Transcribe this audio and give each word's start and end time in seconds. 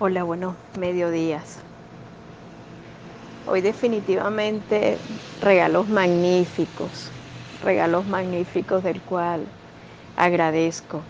Hola, 0.00 0.24
buenos 0.24 0.56
mediodías. 0.76 1.58
Hoy 3.46 3.60
definitivamente 3.60 4.98
regalos 5.40 5.88
magníficos, 5.88 7.12
regalos 7.62 8.04
magníficos 8.04 8.82
del 8.82 9.00
cual 9.00 9.44
agradezco. 10.16 11.00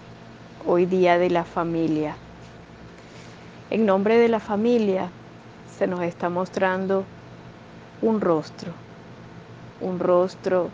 Hoy 0.66 0.84
día 0.84 1.16
de 1.16 1.30
la 1.30 1.44
familia. 1.44 2.14
En 3.70 3.86
nombre 3.86 4.18
de 4.18 4.28
la 4.28 4.38
familia 4.38 5.08
se 5.78 5.86
nos 5.86 6.02
está 6.02 6.28
mostrando 6.28 7.04
un 8.02 8.20
rostro, 8.20 8.70
un 9.80 9.98
rostro 9.98 10.68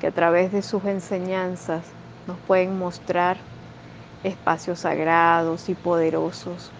que 0.00 0.06
a 0.06 0.10
través 0.10 0.52
de 0.52 0.62
sus 0.62 0.86
enseñanzas 0.86 1.84
nos 2.26 2.38
pueden 2.46 2.78
mostrar 2.78 3.36
espacios 4.24 4.78
sagrados 4.78 5.68
y 5.68 5.74
poderosos 5.74 6.72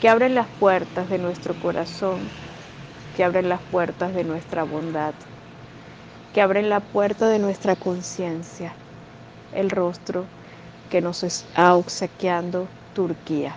que 0.00 0.08
abren 0.08 0.34
las 0.34 0.46
puertas 0.60 1.08
de 1.08 1.18
nuestro 1.18 1.54
corazón, 1.54 2.18
que 3.16 3.24
abren 3.24 3.48
las 3.48 3.60
puertas 3.60 4.14
de 4.14 4.24
nuestra 4.24 4.64
bondad, 4.64 5.14
que 6.32 6.40
abren 6.40 6.68
la 6.68 6.80
puerta 6.80 7.28
de 7.28 7.38
nuestra 7.38 7.76
conciencia, 7.76 8.72
el 9.54 9.70
rostro 9.70 10.24
que 10.90 11.00
nos 11.00 11.22
está 11.22 11.74
obsequiando 11.74 12.66
Turquía. 12.94 13.54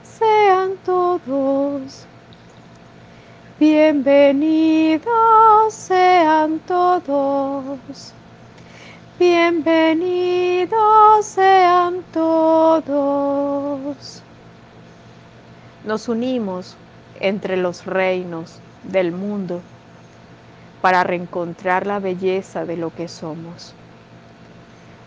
sean 0.03 0.75
todos 0.85 2.05
Bienvenidos 3.59 4.78
todos. 6.97 8.13
Bienvenidos 9.19 10.73
sean 11.25 12.01
todos. 12.11 12.93
Nos 15.85 16.09
unimos 16.09 16.75
entre 17.19 17.57
los 17.57 17.85
reinos 17.85 18.59
del 18.83 19.11
mundo 19.11 19.61
para 20.81 21.03
reencontrar 21.03 21.85
la 21.85 21.99
belleza 21.99 22.65
de 22.65 22.75
lo 22.75 22.89
que 22.95 23.07
somos. 23.07 23.75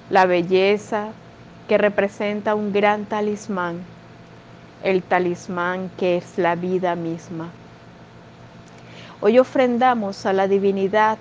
La 0.09 0.27
belleza 0.27 1.09
que 1.69 1.79
representa 1.79 2.55
un 2.55 2.73
gran 2.73 3.07
talismán, 3.07 3.81
el 4.85 5.03
talismán 5.03 5.91
que 5.97 6.19
es 6.19 6.39
la 6.39 6.55
vida 6.55 6.95
misma 6.95 7.51
Hoy 9.25 9.39
ofrendamos 9.39 10.27
a 10.27 10.33
la 10.33 10.49
divinidad 10.49 11.17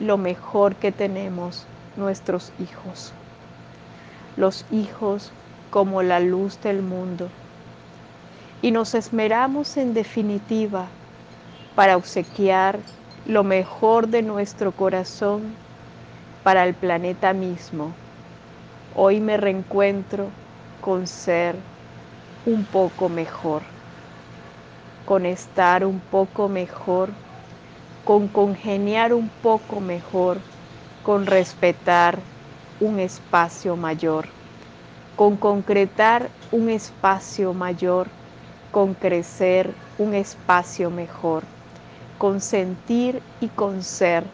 lo 0.00 0.16
mejor 0.18 0.74
que 0.76 0.92
tenemos, 0.92 1.66
nuestros 1.96 2.52
hijos. 2.58 3.12
Los 4.36 4.64
hijos 4.70 5.32
como 5.70 6.02
la 6.02 6.20
luz 6.20 6.60
del 6.62 6.82
mundo. 6.82 7.28
Y 8.62 8.70
nos 8.70 8.94
esmeramos 8.94 9.76
en 9.76 9.94
definitiva 9.94 10.86
para 11.74 11.96
obsequiar 11.96 12.78
lo 13.26 13.44
mejor 13.44 14.08
de 14.08 14.22
nuestro 14.22 14.72
corazón 14.72 15.54
para 16.42 16.64
el 16.64 16.74
planeta 16.74 17.32
mismo. 17.32 17.92
Hoy 18.94 19.20
me 19.20 19.36
reencuentro 19.36 20.28
con 20.80 21.06
ser 21.06 21.56
un 22.46 22.64
poco 22.64 23.08
mejor, 23.08 23.62
con 25.06 25.26
estar 25.26 25.84
un 25.84 26.00
poco 26.00 26.48
mejor 26.48 27.10
con 28.04 28.28
congeniar 28.28 29.14
un 29.14 29.30
poco 29.42 29.80
mejor, 29.80 30.38
con 31.02 31.24
respetar 31.24 32.18
un 32.80 32.98
espacio 32.98 33.76
mayor, 33.76 34.26
con 35.16 35.36
concretar 35.36 36.28
un 36.52 36.68
espacio 36.68 37.54
mayor, 37.54 38.08
con 38.72 38.92
crecer 38.94 39.74
un 39.98 40.12
espacio 40.14 40.90
mejor, 40.90 41.44
con 42.18 42.40
sentir 42.40 43.22
y 43.40 43.48
con 43.48 43.82
ser 43.82 44.24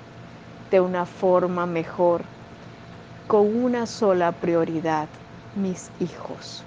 de 0.70 0.80
una 0.80 1.06
forma 1.06 1.66
mejor, 1.66 2.22
con 3.28 3.64
una 3.64 3.86
sola 3.86 4.32
prioridad, 4.32 5.06
mis 5.54 5.90
hijos. 6.00 6.64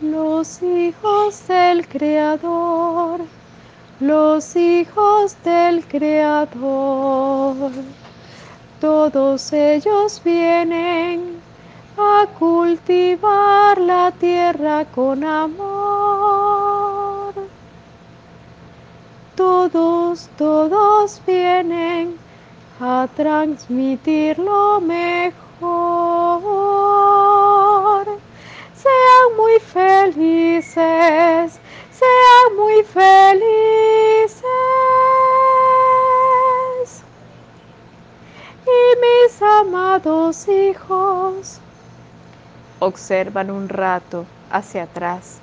Los 0.00 0.62
hijos 0.62 1.48
del 1.48 1.88
Creador 1.88 3.20
los 4.00 4.56
hijos 4.56 5.36
del 5.42 5.84
Creador. 5.86 7.72
Todos 8.80 9.52
ellos 9.52 10.22
vienen 10.24 11.40
a 11.96 12.26
cultivar 12.38 13.78
la 13.78 14.12
tierra 14.12 14.84
con 14.84 15.24
amor. 15.24 15.64
Todos, 19.34 20.28
todos 20.36 21.20
vienen 21.26 22.16
a 22.80 23.08
transmitir 23.16 24.38
lo 24.38 24.80
mejor. 24.80 25.34
Sean 28.76 29.36
muy 29.36 29.58
felices 29.58 31.58
sean 31.98 32.56
muy 32.56 32.82
felices. 32.84 33.57
Amados 39.60 40.46
hijos 40.46 41.58
observan 42.78 43.50
un 43.50 43.68
rato 43.68 44.24
hacia 44.50 44.84
atrás 44.84 45.40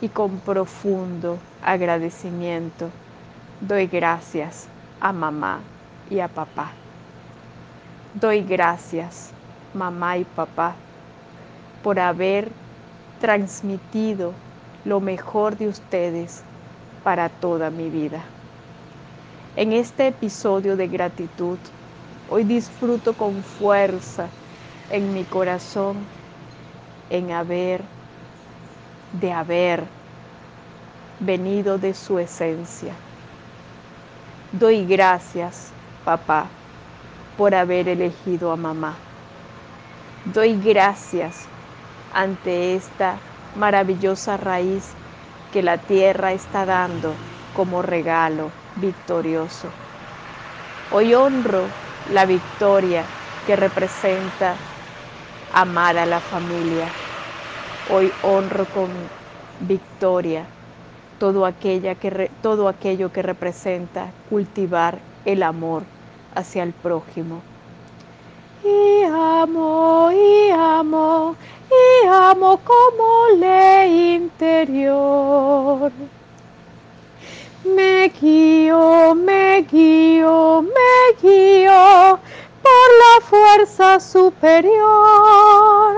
y 0.00 0.08
con 0.08 0.40
profundo 0.40 1.38
agradecimiento 1.62 2.90
doy 3.60 3.86
gracias 3.86 4.66
a 5.00 5.12
mamá 5.12 5.60
y 6.10 6.18
a 6.18 6.26
papá. 6.26 6.72
Doy 8.14 8.42
gracias, 8.42 9.30
mamá 9.74 10.18
y 10.18 10.24
papá, 10.24 10.74
por 11.84 12.00
haber 12.00 12.50
transmitido 13.20 14.32
lo 14.84 14.98
mejor 14.98 15.56
de 15.56 15.68
ustedes 15.68 16.42
para 17.04 17.28
toda 17.28 17.70
mi 17.70 17.90
vida. 17.90 18.22
En 19.54 19.72
este 19.72 20.08
episodio 20.08 20.76
de 20.76 20.88
gratitud, 20.88 21.58
hoy 22.30 22.44
disfruto 22.44 23.14
con 23.14 23.42
fuerza 23.42 24.28
en 24.90 25.12
mi 25.12 25.24
corazón 25.24 25.96
en 27.10 27.32
haber, 27.32 27.80
de 29.20 29.32
haber 29.32 29.84
venido 31.20 31.78
de 31.78 31.94
su 31.94 32.18
esencia. 32.18 32.92
Doy 34.58 34.84
gracias, 34.86 35.72
papá, 36.04 36.46
por 37.36 37.54
haber 37.54 37.88
elegido 37.88 38.52
a 38.52 38.56
mamá. 38.56 38.94
Doy 40.32 40.58
gracias 40.60 41.46
ante 42.14 42.76
esta 42.76 43.16
maravillosa 43.56 44.36
raíz 44.36 44.84
que 45.52 45.62
la 45.62 45.78
tierra 45.78 46.32
está 46.32 46.64
dando 46.64 47.14
como 47.56 47.82
regalo 47.82 48.50
victorioso. 48.76 49.68
Hoy 50.92 51.14
honro 51.14 51.83
la 52.10 52.26
victoria 52.26 53.04
que 53.46 53.56
representa 53.56 54.56
amar 55.52 55.96
a 55.96 56.06
la 56.06 56.20
familia. 56.20 56.88
Hoy 57.90 58.12
honro 58.22 58.66
con 58.66 58.88
victoria 59.60 60.46
todo, 61.18 61.46
aquella 61.46 61.94
que 61.94 62.30
todo 62.42 62.68
aquello 62.68 63.12
que 63.12 63.22
representa 63.22 64.12
cultivar 64.28 64.98
el 65.24 65.42
amor 65.42 65.84
hacia 66.34 66.62
el 66.62 66.72
prójimo. 66.72 67.40
Y 68.64 69.04
amo, 69.04 70.10
y 70.12 70.50
amo, 70.50 71.36
y 71.70 72.06
amo 72.06 72.58
como 72.64 73.38
ley 73.38 74.14
interior. 74.14 75.92
Me 77.64 78.10
guío, 78.10 79.14
me 79.14 79.62
guío, 79.62 80.60
me 80.60 81.16
guío 81.22 82.18
por 82.62 82.88
la 83.02 83.20
fuerza 83.22 83.98
superior, 83.98 85.96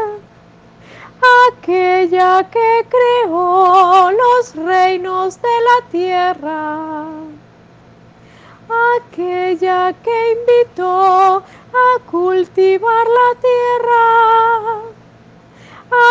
aquella 1.48 2.48
que 2.50 2.86
creó 2.88 4.12
los 4.12 4.54
reinos 4.54 5.42
de 5.42 5.60
la 5.68 5.88
tierra, 5.90 7.06
aquella 8.96 9.92
que 10.04 10.32
invitó 10.38 11.38
a 11.38 11.98
cultivar 12.08 13.06
la 13.08 13.40
tierra. 13.40 14.82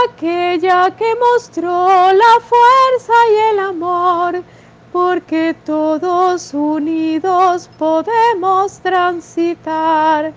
Aquella 0.05 0.89
que 0.95 1.15
mostró 1.15 1.69
la 2.13 2.39
fuerza 2.39 3.13
y 3.29 3.35
el 3.51 3.59
amor 3.59 4.43
porque 4.95 5.53
todos 5.65 6.53
unidos 6.53 7.69
podemos 7.77 8.80
transitar 8.80 10.31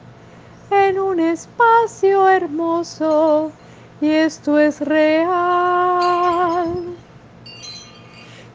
en 0.69 0.99
un 0.99 1.21
espacio 1.21 2.29
hermoso 2.29 3.53
y 4.01 4.11
esto 4.11 4.59
es 4.59 4.81
real. 4.81 6.75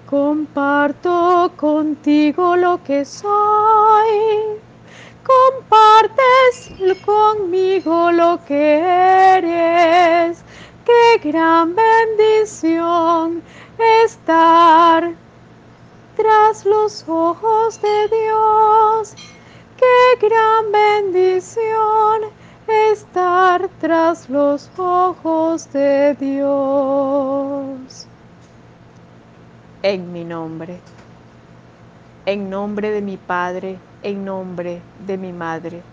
Comparto 0.10 1.54
contigo 1.56 2.58
lo 2.58 2.84
que 2.84 3.06
soy, 3.06 4.60
compartes 5.24 7.00
conmigo 7.06 8.12
lo 8.12 8.44
que 8.46 8.80
eres. 9.38 10.44
Qué 10.84 11.30
gran 11.30 11.74
bendición 11.74 13.42
estar 14.04 15.23
tras 16.15 16.65
los 16.65 17.04
ojos 17.07 17.81
de 17.81 18.07
Dios. 18.07 19.15
Qué 19.77 20.27
gran 20.27 20.71
bendición 20.71 22.31
estar 22.68 23.69
tras 23.80 24.30
los 24.30 24.69
ojos 24.77 25.71
de 25.74 26.15
Dios. 26.19 28.07
En 29.81 30.13
mi 30.13 30.24
nombre, 30.24 30.80
en 32.25 32.50
nombre 32.50 32.92
de 32.92 33.01
mi 33.01 33.18
Padre, 33.18 33.80
en 34.01 34.24
nombre 34.24 34.81
de 35.06 35.18
mi 35.18 35.33
Madre, 35.33 35.83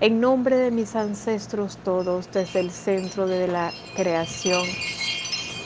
en 0.00 0.20
nombre 0.20 0.56
de 0.56 0.70
mis 0.70 0.96
ancestros 0.96 1.76
todos 1.78 2.30
desde 2.32 2.60
el 2.60 2.70
centro 2.70 3.26
de 3.26 3.48
la 3.48 3.72
creación, 3.94 4.66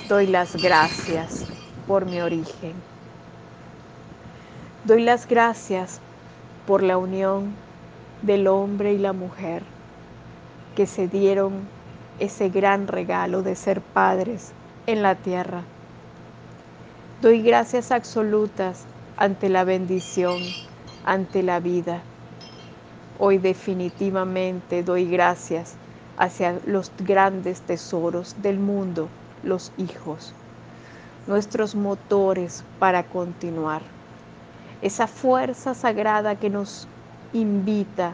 doy 0.08 0.26
las 0.26 0.56
gracias 0.56 1.46
por 1.86 2.06
mi 2.06 2.20
origen. 2.20 2.97
Doy 4.84 5.02
las 5.02 5.26
gracias 5.26 6.00
por 6.64 6.84
la 6.84 6.98
unión 6.98 7.52
del 8.22 8.46
hombre 8.46 8.92
y 8.92 8.98
la 8.98 9.12
mujer 9.12 9.64
que 10.76 10.86
se 10.86 11.08
dieron 11.08 11.68
ese 12.20 12.48
gran 12.48 12.86
regalo 12.86 13.42
de 13.42 13.56
ser 13.56 13.80
padres 13.80 14.52
en 14.86 15.02
la 15.02 15.16
tierra. 15.16 15.62
Doy 17.20 17.42
gracias 17.42 17.90
absolutas 17.90 18.84
ante 19.16 19.48
la 19.48 19.64
bendición, 19.64 20.40
ante 21.04 21.42
la 21.42 21.58
vida. 21.58 22.00
Hoy 23.18 23.38
definitivamente 23.38 24.84
doy 24.84 25.10
gracias 25.10 25.74
hacia 26.16 26.60
los 26.66 26.92
grandes 27.00 27.62
tesoros 27.62 28.36
del 28.42 28.60
mundo, 28.60 29.08
los 29.42 29.72
hijos, 29.76 30.34
nuestros 31.26 31.74
motores 31.74 32.62
para 32.78 33.02
continuar 33.02 33.97
esa 34.80 35.08
fuerza 35.08 35.74
sagrada 35.74 36.36
que 36.36 36.50
nos 36.50 36.86
invita 37.32 38.12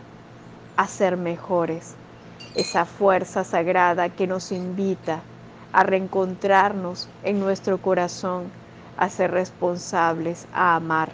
a 0.79 0.87
ser 0.87 1.19
mejores, 1.19 1.95
esa 2.55 2.87
fuerza 2.87 3.45
sagrada 3.45 4.09
que 4.09 4.27
nos 4.27 4.51
invita 4.51 5.21
a 5.73 5.83
reencontrarnos 5.83 7.09
en 7.23 7.39
nuestro 7.39 7.77
corazón, 7.79 8.45
a 8.97 9.11
ser 9.11 9.31
responsables, 9.33 10.47
a 10.55 10.77
amar. 10.77 11.11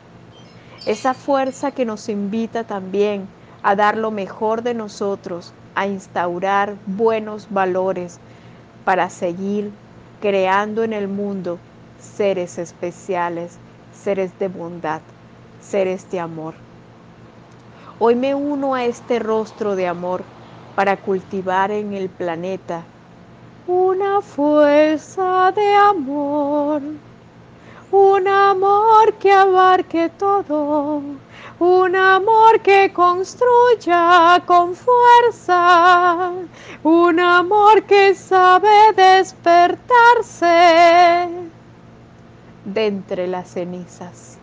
Esa 0.86 1.14
fuerza 1.14 1.72
que 1.72 1.84
nos 1.84 2.08
invita 2.08 2.62
también 2.62 3.26
a 3.64 3.74
dar 3.74 3.96
lo 3.96 4.12
mejor 4.12 4.62
de 4.62 4.74
nosotros, 4.74 5.52
a 5.74 5.86
instaurar 5.86 6.76
buenos 6.86 7.48
valores 7.50 8.20
para 8.84 9.10
seguir 9.10 9.72
creando 10.20 10.84
en 10.84 10.92
el 10.92 11.08
mundo 11.08 11.58
seres 11.98 12.56
especiales, 12.58 13.58
seres 13.92 14.38
de 14.38 14.48
bondad 14.48 15.00
ser 15.60 15.86
este 15.86 16.18
amor. 16.18 16.54
Hoy 17.98 18.14
me 18.14 18.34
uno 18.34 18.74
a 18.74 18.84
este 18.84 19.18
rostro 19.18 19.76
de 19.76 19.86
amor 19.86 20.22
para 20.74 20.96
cultivar 20.96 21.70
en 21.70 21.92
el 21.92 22.08
planeta 22.08 22.82
una 23.66 24.22
fuerza 24.22 25.52
de 25.54 25.74
amor, 25.74 26.80
un 27.92 28.28
amor 28.28 29.14
que 29.14 29.30
abarque 29.30 30.10
todo, 30.18 31.02
un 31.58 31.96
amor 31.96 32.60
que 32.60 32.90
construya 32.92 34.42
con 34.46 34.74
fuerza, 34.74 36.32
un 36.82 37.20
amor 37.20 37.82
que 37.82 38.14
sabe 38.14 38.92
despertarse 38.96 40.46
de 42.64 42.86
entre 42.86 43.26
las 43.26 43.50
cenizas 43.50 44.40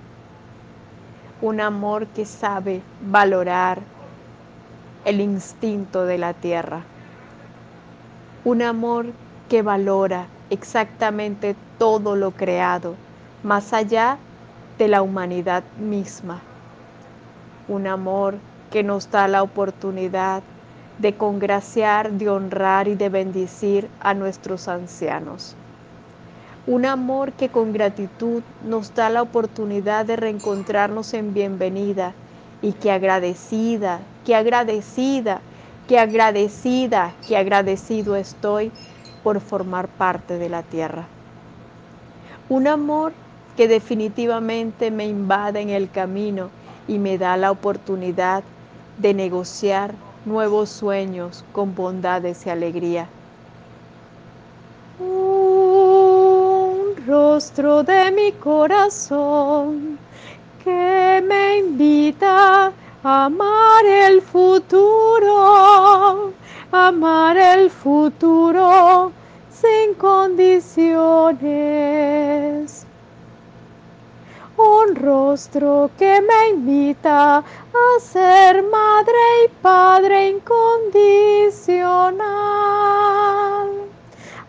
un 1.41 1.61
amor 1.61 2.07
que 2.07 2.25
sabe 2.25 2.81
valorar 3.01 3.79
el 5.05 5.21
instinto 5.21 6.05
de 6.05 6.17
la 6.17 6.33
tierra, 6.33 6.81
un 8.43 8.63
amor 8.63 9.05
que 9.47 9.61
valora 9.61 10.25
exactamente 10.49 11.55
todo 11.77 12.15
lo 12.15 12.31
creado, 12.31 12.95
más 13.43 13.71
allá 13.71 14.17
de 14.79 14.87
la 14.87 15.01
humanidad 15.03 15.63
misma, 15.79 16.39
un 17.67 17.85
amor 17.85 18.35
que 18.71 18.81
nos 18.81 19.11
da 19.11 19.27
la 19.27 19.43
oportunidad 19.43 20.41
de 20.97 21.13
congraciar, 21.13 22.11
de 22.11 22.29
honrar 22.29 22.87
y 22.87 22.95
de 22.95 23.09
bendecir 23.09 23.87
a 23.99 24.15
nuestros 24.15 24.67
ancianos 24.67 25.55
un 26.67 26.85
amor 26.85 27.31
que 27.31 27.47
con 27.47 27.71
gratitud 27.71 28.43
nos 28.65 28.93
da 28.93 29.09
la 29.09 29.21
oportunidad 29.21 30.05
de 30.05 30.17
reencontrarnos 30.17 31.13
en 31.13 31.33
bienvenida 31.33 32.13
y 32.61 32.73
que 32.73 32.91
agradecida, 32.91 34.01
que 34.25 34.35
agradecida, 34.35 35.39
que 35.87 35.97
agradecida, 35.97 37.13
que 37.25 37.37
agradecido 37.37 38.17
estoy 38.17 38.73
por 39.23 39.39
formar 39.39 39.87
parte 39.87 40.37
de 40.37 40.49
la 40.49 40.61
tierra. 40.61 41.05
Un 42.49 42.67
amor 42.67 43.13
que 43.55 43.69
definitivamente 43.69 44.91
me 44.91 45.07
invade 45.07 45.61
en 45.61 45.69
el 45.69 45.89
camino 45.89 46.49
y 46.85 46.99
me 46.99 47.17
da 47.17 47.37
la 47.37 47.49
oportunidad 47.49 48.43
de 48.97 49.13
negociar 49.13 49.93
nuevos 50.25 50.69
sueños 50.69 51.45
con 51.53 51.75
bondades 51.75 52.45
y 52.45 52.49
alegría 52.49 53.07
rostro 57.37 57.83
de 57.83 58.11
mi 58.11 58.31
corazón 58.31 59.99
que 60.63 61.23
me 61.23 61.59
invita 61.59 62.71
a 63.03 63.25
amar 63.25 63.85
el 63.85 64.23
futuro, 64.23 66.33
amar 66.71 67.37
el 67.37 67.69
futuro 67.69 69.11
sin 69.51 69.93
condiciones. 69.93 72.87
Un 74.57 74.95
rostro 74.95 75.91
que 75.95 76.19
me 76.19 76.49
invita 76.55 77.37
a 77.37 77.99
ser 77.99 78.63
madre 78.63 79.45
y 79.45 79.49
padre 79.61 80.29
incondicional 80.29 83.16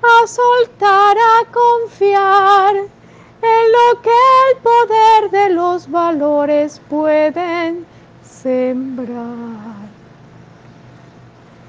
a 0.09 0.27
soltar, 0.27 1.17
a 1.17 1.45
confiar 1.53 2.77
en 2.77 3.73
lo 3.73 4.03
que 4.03 4.11
el 4.51 4.63
poder 4.63 5.31
de 5.31 5.55
los 5.55 5.91
valores 5.91 6.81
pueden 6.89 7.87
sembrar. 8.23 9.89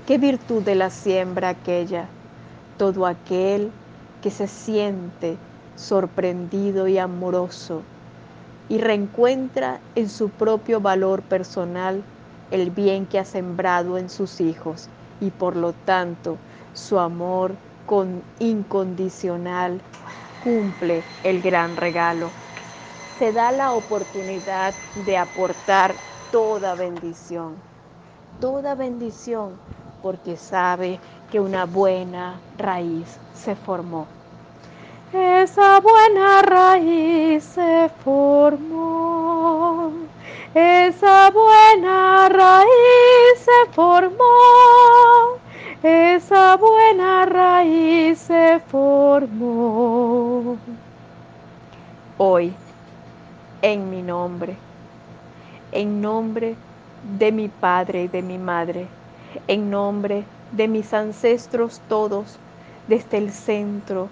¿Qué 0.07 0.17
virtud 0.17 0.63
de 0.63 0.75
la 0.75 0.89
siembra 0.89 1.49
aquella? 1.49 2.07
Todo 2.77 3.05
aquel 3.05 3.71
que 4.21 4.31
se 4.31 4.47
siente 4.47 5.37
sorprendido 5.75 6.87
y 6.87 6.97
amoroso 6.97 7.83
y 8.69 8.77
reencuentra 8.77 9.79
en 9.95 10.09
su 10.09 10.29
propio 10.29 10.79
valor 10.79 11.21
personal 11.21 12.03
el 12.51 12.69
bien 12.69 13.05
que 13.05 13.19
ha 13.19 13.25
sembrado 13.25 13.97
en 13.97 14.09
sus 14.09 14.41
hijos 14.41 14.89
y 15.21 15.29
por 15.29 15.55
lo 15.55 15.73
tanto 15.73 16.37
su 16.73 16.99
amor 16.99 17.53
con 17.89 18.21
incondicional 18.37 19.81
cumple 20.43 21.01
el 21.23 21.41
gran 21.41 21.75
regalo. 21.75 22.29
Se 23.17 23.31
da 23.31 23.51
la 23.51 23.71
oportunidad 23.71 24.75
de 25.07 25.17
aportar 25.17 25.95
toda 26.31 26.75
bendición, 26.75 27.55
toda 28.39 28.75
bendición, 28.75 29.53
porque 30.03 30.37
sabe 30.37 30.99
que 31.31 31.39
una 31.39 31.65
buena 31.65 32.39
raíz 32.59 33.17
se 33.33 33.55
formó. 33.55 34.05
Esa 35.11 35.79
buena 35.79 36.43
raíz 36.43 37.43
se 37.43 37.89
formó. 38.03 39.91
Esa 40.53 41.31
buena 41.31 42.29
raíz 42.29 43.39
se 43.39 43.71
formó 43.73 45.38
esa 45.83 46.57
buena 46.57 47.25
raíz 47.25 48.19
se 48.19 48.59
formó. 48.67 50.57
Hoy, 52.17 52.53
en 53.61 53.89
mi 53.89 54.01
nombre, 54.01 54.55
en 55.71 56.01
nombre 56.01 56.55
de 57.17 57.31
mi 57.31 57.47
Padre 57.47 58.03
y 58.03 58.07
de 58.09 58.21
mi 58.21 58.37
Madre, 58.37 58.87
en 59.47 59.69
nombre 59.69 60.25
de 60.51 60.67
mis 60.67 60.93
ancestros 60.93 61.79
todos, 61.87 62.37
desde 62.89 63.17
el 63.17 63.31
centro 63.31 64.09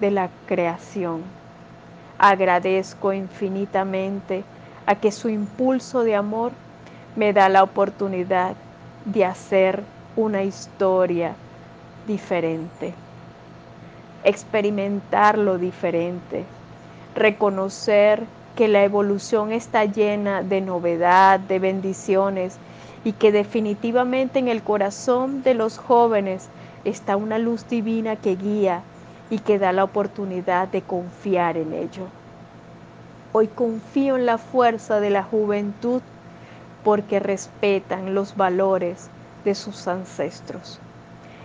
de 0.00 0.10
la 0.10 0.28
creación. 0.46 1.22
Agradezco 2.18 3.12
infinitamente 3.12 4.42
a 4.86 4.96
que 4.96 5.12
su 5.12 5.28
impulso 5.28 6.02
de 6.02 6.16
amor 6.16 6.52
me 7.14 7.32
da 7.32 7.48
la 7.48 7.62
oportunidad 7.62 8.54
de 9.04 9.24
hacer 9.24 9.84
una 10.16 10.42
historia 10.42 11.34
diferente, 12.06 12.94
experimentar 14.24 15.36
lo 15.36 15.58
diferente, 15.58 16.44
reconocer 17.14 18.24
que 18.56 18.66
la 18.66 18.82
evolución 18.82 19.52
está 19.52 19.84
llena 19.84 20.42
de 20.42 20.62
novedad, 20.62 21.38
de 21.38 21.58
bendiciones 21.58 22.56
y 23.04 23.12
que 23.12 23.30
definitivamente 23.30 24.38
en 24.38 24.48
el 24.48 24.62
corazón 24.62 25.42
de 25.42 25.52
los 25.52 25.76
jóvenes 25.76 26.48
está 26.84 27.16
una 27.16 27.38
luz 27.38 27.68
divina 27.68 28.16
que 28.16 28.36
guía 28.36 28.80
y 29.28 29.40
que 29.40 29.58
da 29.58 29.72
la 29.72 29.84
oportunidad 29.84 30.68
de 30.68 30.80
confiar 30.80 31.58
en 31.58 31.74
ello. 31.74 32.06
Hoy 33.32 33.48
confío 33.48 34.16
en 34.16 34.24
la 34.24 34.38
fuerza 34.38 34.98
de 34.98 35.10
la 35.10 35.22
juventud 35.22 36.00
porque 36.82 37.20
respetan 37.20 38.14
los 38.14 38.34
valores 38.36 39.10
de 39.46 39.54
sus 39.54 39.86
ancestros. 39.86 40.80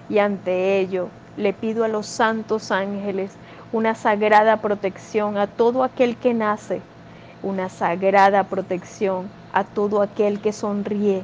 Y 0.10 0.18
ante 0.18 0.80
ello 0.80 1.08
le 1.38 1.54
pido 1.54 1.86
a 1.86 1.88
los 1.88 2.08
santos 2.08 2.72
ángeles 2.72 3.32
una 3.72 3.94
sagrada 3.96 4.58
protección 4.58 5.38
a 5.38 5.46
todo 5.46 5.84
aquel 5.84 6.18
que 6.18 6.34
nace, 6.34 6.82
una 7.44 7.70
sagrada 7.70 8.44
protección 8.44 9.30
a 9.54 9.64
todo 9.64 10.02
aquel 10.02 10.42
que 10.42 10.52
sonríe, 10.52 11.24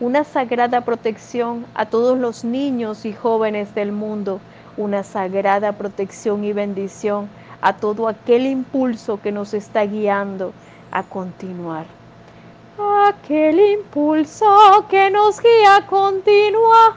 una 0.00 0.24
sagrada 0.24 0.80
protección 0.80 1.64
a 1.74 1.86
todos 1.86 2.18
los 2.18 2.44
niños 2.44 3.04
y 3.04 3.12
jóvenes 3.12 3.72
del 3.74 3.92
mundo, 3.92 4.40
una 4.76 5.04
sagrada 5.04 5.70
protección 5.72 6.42
y 6.42 6.52
bendición 6.52 7.28
a 7.60 7.74
todo 7.76 8.08
aquel 8.08 8.46
impulso 8.46 9.20
que 9.22 9.30
nos 9.30 9.54
está 9.54 9.86
guiando 9.86 10.52
a 10.90 11.04
continuar. 11.04 12.01
Aquel 12.78 13.60
impulso 13.60 14.86
que 14.88 15.10
nos 15.10 15.40
guía 15.40 15.76
a 15.76 15.86
continuar. 15.86 16.96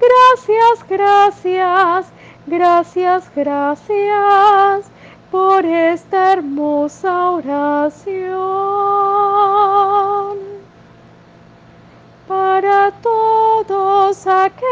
Gracias, 0.00 0.86
gracias, 0.88 2.06
gracias, 2.46 3.30
gracias 3.34 4.90
por 5.30 5.64
esta 5.64 6.34
hermosa 6.34 7.30
oración. 7.30 8.38
Para 12.28 12.92
todos 13.02 14.26
aquellos 14.26 14.64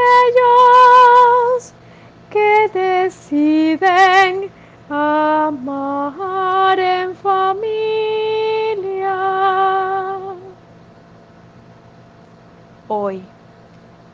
que 2.30 2.70
deciden 2.72 4.50
amar 4.88 6.78
en 6.78 7.16
familia. 7.16 7.85
Hoy, 12.88 13.20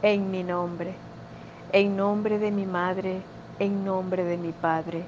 en 0.01 0.31
mi 0.31 0.43
nombre, 0.43 0.95
en 1.73 1.95
nombre 1.95 2.39
de 2.39 2.51
mi 2.51 2.65
madre, 2.65 3.21
en 3.59 3.85
nombre 3.85 4.25
de 4.25 4.39
mi 4.39 4.53
padre, 4.53 5.05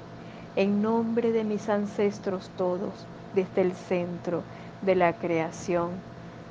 en 0.55 0.83
nombre 0.83 1.31
de 1.31 1.43
mis 1.43 1.67
ancestros 1.67 2.51
todos, 2.59 2.93
desde 3.33 3.63
el 3.63 3.73
centro 3.73 4.43
de 4.83 4.93
la 4.93 5.13
creación, 5.13 5.89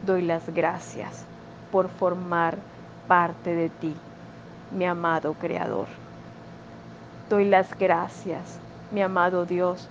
doy 0.04 0.22
las 0.22 0.52
gracias 0.52 1.24
por 1.70 1.88
formar 1.88 2.58
parte 3.06 3.54
de 3.54 3.68
ti, 3.68 3.94
mi 4.72 4.84
amado 4.84 5.34
Creador. 5.34 5.86
Doy 7.30 7.44
las 7.44 7.78
gracias, 7.78 8.58
mi 8.90 9.02
amado 9.02 9.46
Dios, 9.46 9.88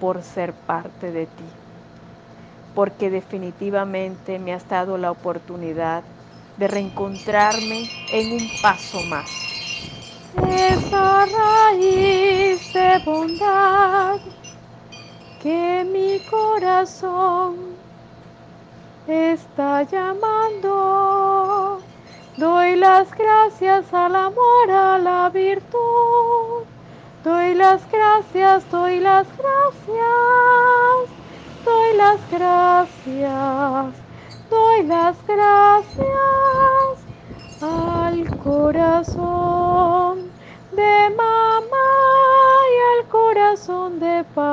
por 0.00 0.22
ser 0.22 0.54
parte 0.54 1.12
de 1.12 1.26
ti, 1.26 1.44
porque 2.74 3.10
definitivamente 3.10 4.38
me 4.38 4.54
has 4.54 4.66
dado 4.70 4.96
la 4.96 5.10
oportunidad 5.10 6.02
de 6.02 6.19
reencontrarme 6.68 7.88
en 8.12 8.32
un 8.32 8.50
paso 8.62 9.00
más 9.02 9.50
esa 10.36 11.26
raíz 11.26 12.72
de 12.72 12.98
bondad 13.04 14.20
que 15.42 15.84
mi 15.92 16.20
corazón 16.30 17.56
está 19.06 19.82
llamando. 19.82 21.80
Doy 22.36 22.76
las 22.76 23.10
gracias 23.14 23.92
al 23.92 24.14
amor, 24.14 24.70
a 24.70 24.98
la 24.98 25.28
virtud. 25.30 26.64
Doy 27.24 27.54
las 27.54 27.82
gracias, 27.90 28.70
doy 28.70 29.00
las 29.00 29.26
gracias. 29.36 31.10
Doy 31.64 31.96
las 31.96 32.20
gracias, 32.30 33.94
doy 34.50 34.82
las 34.84 35.16
gracias 35.26 36.08
al 37.60 38.36
corazón 38.38 40.18
de 40.72 41.10
mamá 41.16 41.88
y 42.74 42.76
al 43.00 43.08
corazón 43.08 44.00
de 44.00 44.24
papá, 44.24 44.49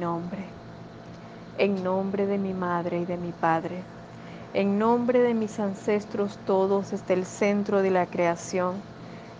nombre 0.00 0.56
en 1.58 1.82
nombre 1.82 2.26
de 2.26 2.38
mi 2.38 2.52
madre 2.52 3.00
y 3.00 3.04
de 3.06 3.16
mi 3.16 3.32
padre, 3.32 3.82
en 4.52 4.78
nombre 4.78 5.20
de 5.20 5.34
mis 5.34 5.58
ancestros 5.58 6.38
todos 6.46 6.90
desde 6.90 7.14
el 7.14 7.24
centro 7.24 7.82
de 7.82 7.90
la 7.90 8.06
creación, 8.06 8.74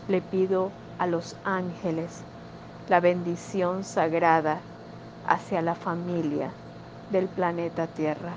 le 0.09 0.21
pido 0.21 0.71
a 0.99 1.07
los 1.07 1.37
ángeles 1.45 2.23
la 2.89 3.01
bendición 3.01 3.85
sagrada 3.85 4.61
hacia 5.27 5.61
la 5.61 5.75
familia 5.75 6.51
del 7.11 7.27
planeta 7.27 7.87
Tierra. 7.87 8.33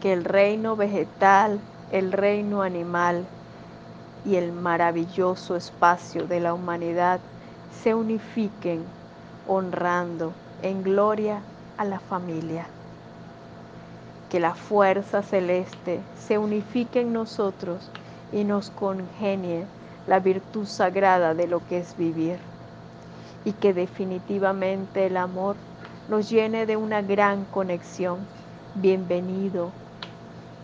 Que 0.00 0.12
el 0.12 0.24
reino 0.24 0.76
vegetal, 0.76 1.60
el 1.92 2.12
reino 2.12 2.62
animal 2.62 3.24
y 4.24 4.36
el 4.36 4.52
maravilloso 4.52 5.54
espacio 5.54 6.26
de 6.26 6.40
la 6.40 6.54
humanidad 6.54 7.20
se 7.82 7.94
unifiquen 7.94 8.82
honrando 9.46 10.32
en 10.62 10.82
gloria 10.82 11.40
a 11.76 11.84
la 11.84 12.00
familia. 12.00 12.66
Que 14.30 14.40
la 14.40 14.54
fuerza 14.54 15.22
celeste 15.22 16.00
se 16.16 16.38
unifique 16.38 17.00
en 17.00 17.12
nosotros 17.12 17.90
y 18.32 18.44
nos 18.44 18.70
congenie 18.70 19.64
la 20.06 20.20
virtud 20.20 20.66
sagrada 20.66 21.34
de 21.34 21.46
lo 21.46 21.66
que 21.68 21.78
es 21.78 21.96
vivir. 21.96 22.38
Y 23.44 23.52
que 23.52 23.72
definitivamente 23.72 25.06
el 25.06 25.16
amor 25.16 25.56
nos 26.08 26.28
llene 26.28 26.66
de 26.66 26.76
una 26.76 27.02
gran 27.02 27.44
conexión. 27.44 28.18
Bienvenido 28.74 29.70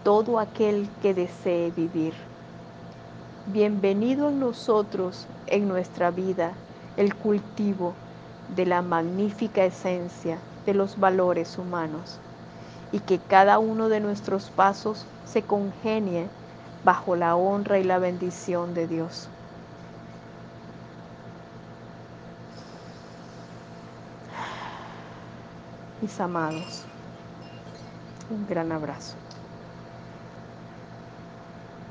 todo 0.02 0.38
aquel 0.38 0.88
que 1.00 1.14
desee 1.14 1.70
vivir. 1.70 2.14
Bienvenido 3.46 4.28
en 4.28 4.40
nosotros, 4.40 5.26
en 5.46 5.68
nuestra 5.68 6.10
vida, 6.10 6.52
el 6.96 7.14
cultivo 7.14 7.94
de 8.48 8.66
la 8.66 8.82
magnífica 8.82 9.64
esencia 9.64 10.38
de 10.66 10.74
los 10.74 10.98
valores 10.98 11.58
humanos 11.58 12.20
y 12.92 13.00
que 13.00 13.18
cada 13.18 13.58
uno 13.58 13.88
de 13.88 14.00
nuestros 14.00 14.50
pasos 14.50 15.06
se 15.24 15.42
congenie 15.42 16.28
bajo 16.84 17.16
la 17.16 17.36
honra 17.36 17.78
y 17.78 17.84
la 17.84 17.98
bendición 17.98 18.74
de 18.74 18.86
Dios. 18.86 19.28
Mis 26.00 26.20
amados, 26.20 26.84
un 28.30 28.46
gran 28.46 28.70
abrazo. 28.72 29.23